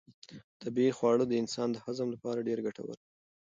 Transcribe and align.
طبیعي 0.61 0.91
خواړه 0.97 1.23
د 1.27 1.33
انسان 1.41 1.67
د 1.71 1.77
هضم 1.85 2.07
لپاره 2.15 2.45
ډېر 2.47 2.59
ګټور 2.65 2.87
دي. 2.99 3.03